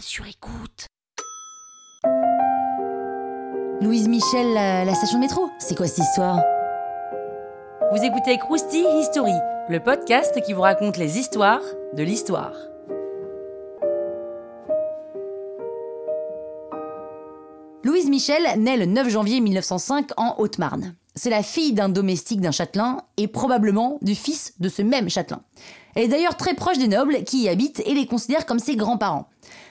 sur 0.00 0.26
écoute. 0.26 0.86
Louise 3.80 4.08
Michel, 4.08 4.52
la, 4.54 4.84
la 4.84 4.94
station 4.94 5.18
de 5.18 5.24
métro 5.24 5.50
C'est 5.58 5.76
quoi 5.76 5.86
cette 5.86 6.04
histoire? 6.04 6.40
Vous 7.92 8.02
écoutez 8.02 8.38
Krusty 8.38 8.84
History, 9.00 9.34
le 9.68 9.80
podcast 9.80 10.40
qui 10.44 10.52
vous 10.52 10.62
raconte 10.62 10.96
les 10.96 11.18
histoires 11.18 11.60
de 11.94 12.02
l'histoire. 12.02 12.54
Louise 17.84 18.08
Michel 18.08 18.58
naît 18.58 18.78
le 18.78 18.86
9 18.86 19.10
janvier 19.10 19.40
1905 19.40 20.10
en 20.16 20.34
Haute-Marne. 20.38 20.94
C'est 21.14 21.30
la 21.30 21.42
fille 21.42 21.74
d'un 21.74 21.88
domestique 21.90 22.40
d'un 22.40 22.50
châtelain 22.50 23.02
et 23.16 23.28
probablement 23.28 23.98
du 24.02 24.14
fils 24.14 24.54
de 24.58 24.68
ce 24.68 24.82
même 24.82 25.10
châtelain. 25.10 25.42
Elle 25.94 26.04
est 26.04 26.08
d'ailleurs 26.08 26.36
très 26.36 26.54
proche 26.54 26.78
des 26.78 26.88
nobles 26.88 27.22
qui 27.24 27.42
y 27.42 27.48
habitent 27.48 27.82
et 27.86 27.94
les 27.94 28.06
considère 28.06 28.46
comme 28.46 28.58
ses 28.58 28.74
grands-parents. 28.76 29.28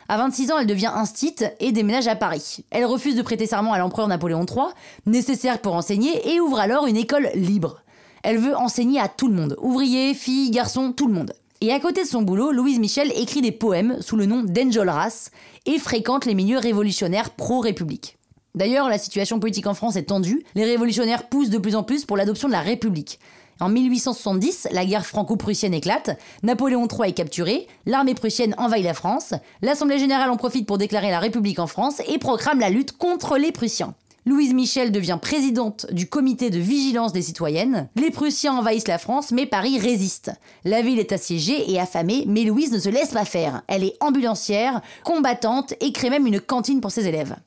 À 0.09 0.17
26 0.17 0.51
ans, 0.51 0.59
elle 0.59 0.67
devient 0.67 0.91
instite 0.93 1.45
et 1.59 1.71
déménage 1.71 2.07
à 2.07 2.16
Paris. 2.16 2.66
Elle 2.71 2.85
refuse 2.85 3.16
de 3.16 3.21
prêter 3.21 3.45
serment 3.45 3.73
à 3.73 3.80
l'empereur 3.80 4.07
Napoléon 4.07 4.45
III, 4.45 4.67
nécessaire 5.05 5.59
pour 5.59 5.73
enseigner, 5.73 6.34
et 6.34 6.39
ouvre 6.39 6.59
alors 6.59 6.88
une 6.88 6.98
école 6.98 7.30
libre. 7.35 7.81
Elle 8.23 8.38
veut 8.38 8.55
enseigner 8.55 8.99
à 8.99 9.08
tout 9.08 9.27
le 9.27 9.35
monde, 9.35 9.58
ouvriers, 9.61 10.13
filles, 10.13 10.52
garçons, 10.52 10.91
tout 10.91 11.08
le 11.08 11.13
monde. 11.13 11.34
Et 11.61 11.71
à 11.71 11.80
côté 11.80 12.03
de 12.03 12.08
son 12.08 12.21
boulot, 12.21 12.52
Louise 12.52 12.80
Michel 12.80 13.11
écrit 13.16 13.41
des 13.41 13.52
poèmes 13.53 13.97
sous 14.02 14.17
le 14.17 14.25
nom 14.25 14.44
d'Enjolras 14.44 15.30
et 15.66 15.80
fréquente 15.80 16.25
les 16.25 16.35
milieux 16.35 16.58
révolutionnaires 16.58 17.30
pro-république. 17.30 18.17
D'ailleurs, 18.55 18.89
la 18.89 18.97
situation 18.97 19.39
politique 19.39 19.67
en 19.67 19.73
France 19.73 19.95
est 19.95 20.03
tendue, 20.03 20.44
les 20.55 20.66
révolutionnaires 20.66 21.27
poussent 21.30 21.49
de 21.49 21.58
plus 21.58 21.75
en 21.75 21.83
plus 21.83 22.05
pour 22.05 22.17
l'adoption 22.17 22.47
de 22.47 22.53
la 22.53 22.61
République. 22.61 23.20
En 23.63 23.70
1870, 23.70 24.67
la 24.73 24.84
guerre 24.84 25.05
franco-prussienne 25.05 25.73
éclate, 25.73 26.20
Napoléon 26.44 26.85
III 26.85 27.12
est 27.12 27.13
capturé, 27.13 27.66
l'armée 27.86 28.13
prussienne 28.13 28.53
envahit 28.58 28.84
la 28.84 28.94
France, 28.94 29.34
l'Assemblée 29.62 29.99
générale 29.99 30.31
en 30.31 30.36
profite 30.36 30.67
pour 30.67 30.77
déclarer 30.77 31.12
la 31.12 31.20
République 31.20 31.59
en 31.59 31.67
France 31.67 32.02
et 32.09 32.17
proclame 32.17 32.59
la 32.59 32.70
lutte 32.70 32.98
contre 32.98 33.38
les 33.38 33.53
Prussiens. 33.53 33.95
Louise 34.25 34.53
Michel 34.53 34.91
devient 34.91 35.17
présidente 35.22 35.86
du 35.94 36.09
comité 36.09 36.50
de 36.50 36.59
vigilance 36.59 37.14
des 37.14 37.22
citoyennes. 37.22 37.88
Les 37.95 38.11
Prussiens 38.11 38.58
envahissent 38.58 38.89
la 38.89 38.97
France, 38.97 39.31
mais 39.31 39.45
Paris 39.45 39.80
résiste. 39.80 40.31
La 40.66 40.81
ville 40.81 41.00
est 41.00 41.14
assiégée 41.14 41.72
et 41.72 41.80
affamée, 41.80 42.25
mais 42.28 42.44
Louise 42.44 42.73
ne 42.73 42.80
se 42.80 42.89
laisse 42.89 43.11
pas 43.11 43.23
faire. 43.23 43.61
Elle 43.69 43.86
est 43.86 43.95
ambulancière, 44.02 44.81
combattante 45.06 45.73
et 45.80 45.94
crée 45.94 46.09
même 46.09 46.28
une 46.28 46.41
cantine 46.41 46.81
pour 46.81 46.91
ses 46.91 47.08
élèves. 47.08 47.38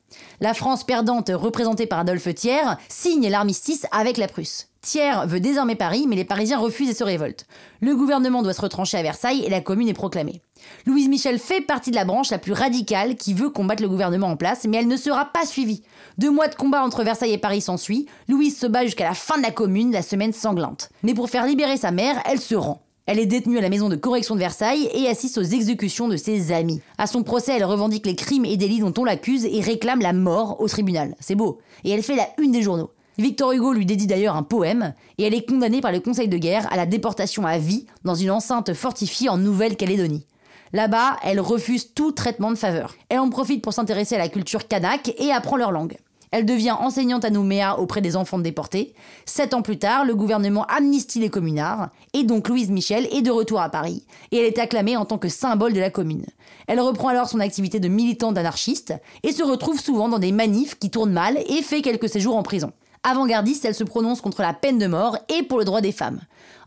La 0.41 0.55
France 0.55 0.85
perdante, 0.85 1.31
représentée 1.33 1.87
par 1.87 2.01
Adolphe 2.01 2.35
Thiers, 2.35 2.77
signe 2.89 3.29
l'armistice 3.29 3.87
avec 3.91 4.19
la 4.19 4.29
Prusse. 4.29 4.69
Thiers 4.83 5.27
veut 5.27 5.41
désormais 5.41 5.75
Paris, 5.75 6.07
mais 6.09 6.15
les 6.15 6.25
Parisiens 6.25 6.59
refusent 6.59 6.91
et 6.91 6.95
se 6.95 7.03
révoltent. 7.03 7.47
Le 7.81 7.97
gouvernement 7.97 8.43
doit 8.43 8.53
se 8.53 8.61
retrancher 8.61 8.97
à 8.97 9.03
Versailles 9.03 9.43
et 9.45 9.51
la 9.51 9.61
commune 9.61 9.89
est 9.89 9.95
proclamée. 9.95 10.41
Louise 10.87 11.09
Michel 11.09 11.41
fait 11.41 11.61
partie 11.61 11.91
de 11.91 11.97
la 11.97 12.05
branche 12.05 12.31
la 12.31 12.39
plus 12.39 12.53
radicale 12.53 13.17
qui 13.17 13.35
veut 13.35 13.51
combattre 13.51 13.83
le 13.83 13.89
gouvernement 13.89 14.29
en 14.29 14.37
place, 14.37 14.65
mais 14.69 14.77
elle 14.77 14.87
ne 14.87 14.97
sera 14.97 15.25
pas 15.25 15.45
suivie. 15.45 15.83
Deux 16.19 16.31
mois 16.31 16.49
de 16.49 16.55
combat 16.55 16.85
entre 16.85 17.03
Versailles 17.03 17.33
et 17.33 17.39
Paris 17.39 17.63
s'ensuit. 17.63 18.07
Louise 18.29 18.57
se 18.57 18.67
bat 18.67 18.85
jusqu'à 18.85 19.09
la 19.09 19.15
fin 19.15 19.39
de 19.39 19.43
la 19.43 19.51
commune, 19.51 19.91
la 19.91 20.03
semaine 20.03 20.33
sanglante. 20.33 20.91
Mais 21.03 21.15
pour 21.15 21.31
faire 21.31 21.47
libérer 21.47 21.77
sa 21.77 21.91
mère, 21.91 22.23
elle 22.25 22.41
se 22.41 22.55
rend. 22.55 22.86
Elle 23.07 23.21
est 23.21 23.27
détenue 23.27 23.59
à 23.59 23.61
la 23.61 23.69
maison 23.69 23.89
de 23.89 23.95
correction 23.95 24.35
de 24.35 24.41
Versailles 24.41 24.91
et 24.93 25.07
assiste 25.07 25.39
aux 25.39 25.43
exécutions 25.43 26.09
de 26.09 26.17
ses 26.17 26.51
amis. 26.51 26.81
À 26.99 27.07
son 27.07 27.23
procès, 27.23 27.53
elle 27.55 27.65
revendique 27.65 28.05
les 28.05 28.17
crimes 28.17 28.45
et 28.45 28.57
délits 28.57 28.81
dont 28.81 28.93
on 28.99 29.05
l'accuse 29.05 29.45
et 29.45 29.61
réclame 29.61 30.01
la 30.01 30.13
mort 30.13 30.61
au 30.61 30.67
tribunal. 30.67 31.15
C'est 31.21 31.37
beau. 31.37 31.59
Et 31.85 31.91
elle 31.91 32.03
fait 32.03 32.17
la 32.17 32.29
une 32.39 32.51
des 32.51 32.63
journaux. 32.63 32.91
Victor 33.17 33.53
Hugo 33.53 33.73
lui 33.73 33.87
dédie 33.87 34.09
d'ailleurs 34.09 34.35
un 34.35 34.43
poème, 34.43 34.93
et 35.19 35.23
elle 35.23 35.35
est 35.35 35.49
condamnée 35.49 35.81
par 35.81 35.93
le 35.93 36.01
Conseil 36.01 36.27
de 36.27 36.37
guerre 36.37 36.71
à 36.73 36.77
la 36.77 36.85
déportation 36.85 37.47
à 37.47 37.59
vie 37.59 37.87
dans 38.05 38.17
une 38.17 38.33
enceinte 38.33 38.75
fortifiée 38.75 39.29
en 39.29 39.39
Nouvelle-Calédonie. 39.39 40.27
Là-bas, 40.73 41.17
elle 41.23 41.39
refuse 41.39 41.95
tout 41.95 42.11
traitement 42.11 42.51
de 42.51 42.57
faveur. 42.57 42.97
Elle 43.09 43.21
en 43.21 43.31
profite 43.31 43.63
pour 43.63 43.73
s'intéresser 43.73 44.17
à 44.17 44.19
la 44.19 44.29
culture 44.29 44.67
kanak 44.67 45.15
et 45.17 45.31
apprend 45.31 45.57
leur 45.57 45.71
langue. 45.71 45.97
Elle 46.39 46.45
devient 46.45 46.73
enseignante 46.73 47.25
à 47.25 47.31
Nouméa 47.31 47.79
auprès 47.79 48.03
des 48.03 48.15
enfants 48.15 48.39
déportés. 48.39 48.93
Sept 49.25 49.55
ans 49.55 49.63
plus 49.63 49.79
tard, 49.79 50.05
le 50.05 50.15
gouvernement 50.15 50.67
amnistie 50.67 51.19
les 51.19 51.31
communards, 51.31 51.89
et 52.13 52.25
donc 52.25 52.51
Louise 52.51 52.69
Michel 52.69 53.09
est 53.11 53.23
de 53.23 53.31
retour 53.31 53.59
à 53.59 53.71
Paris, 53.71 54.05
et 54.33 54.37
elle 54.37 54.45
est 54.45 54.59
acclamée 54.59 54.99
en 54.99 55.07
tant 55.07 55.17
que 55.17 55.31
symbole 55.31 55.73
de 55.73 55.81
la 55.81 55.89
commune. 55.89 56.27
Elle 56.67 56.79
reprend 56.79 57.09
alors 57.09 57.27
son 57.27 57.41
activité 57.41 57.81
de 57.81 57.89
militante 57.89 58.37
anarchiste, 58.37 58.93
et 59.23 59.33
se 59.33 59.43
retrouve 59.43 59.81
souvent 59.81 60.11
dans 60.11 60.19
des 60.19 60.31
manifs 60.31 60.79
qui 60.79 60.91
tournent 60.91 61.11
mal 61.11 61.39
et 61.39 61.63
fait 61.63 61.81
quelques 61.81 62.11
séjours 62.11 62.37
en 62.37 62.43
prison. 62.43 62.71
Avant-gardiste, 63.09 63.65
elle 63.65 63.75
se 63.77 63.85
prononce 63.85 64.21
contre 64.21 64.43
la 64.43 64.53
peine 64.53 64.79
de 64.79 64.89
mort 64.89 65.17
et 65.29 65.45
pour 65.45 65.61
le 65.61 65.65
droit 65.65 65.81
des 65.81 65.93
femmes. 65.93 66.19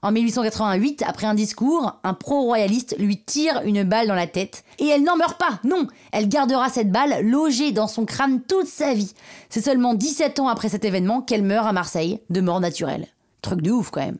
En 0.02 0.14
1888, 0.14 1.04
après 1.06 1.28
un 1.28 1.34
discours, 1.34 2.00
un 2.06 2.14
pro-royaliste 2.14 2.96
lui 2.98 3.22
tire 3.22 3.62
une 3.66 3.84
balle 3.84 4.08
dans 4.08 4.16
la 4.16 4.26
tête 4.26 4.64
et 4.78 4.88
elle 4.88 5.04
n'en 5.04 5.18
meurt 5.18 5.38
pas, 5.38 5.60
non 5.66 5.88
Elle 6.14 6.30
gardera 6.30 6.70
cette 6.70 6.94
balle 6.94 7.28
logée 7.28 7.74
dans 7.74 7.90
son 7.90 8.06
crâne 8.06 8.42
toute 8.42 8.68
sa 8.68 8.94
vie. 8.94 9.14
C'est 9.50 9.60
seulement 9.60 9.96
17 9.96 10.40
ans 10.40 10.48
après 10.48 10.70
cet 10.70 10.86
événement 10.86 11.20
qu'elle 11.22 11.44
meurt 11.44 11.68
à 11.68 11.74
Marseille, 11.74 12.22
de 12.30 12.40
mort 12.40 12.62
naturelle. 12.62 13.08
Truc 13.42 13.62
de 13.62 13.72
ouf 13.72 13.90
quand 13.90 14.00
même. 14.00 14.18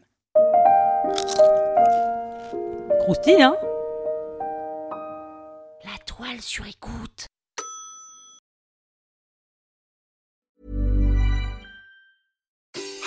Croustille, 3.00 3.42
hein? 3.42 3.56
La 5.86 5.98
toile 6.06 6.42
sur 6.42 6.68
écoute. 6.68 7.29